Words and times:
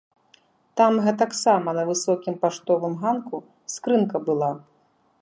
Там 0.79 0.93
гэтаксама 1.07 1.69
на 1.79 1.83
высокім 1.91 2.41
паштовым 2.47 2.99
ганку 3.05 3.37
скрынка 3.75 4.17
была. 4.31 4.51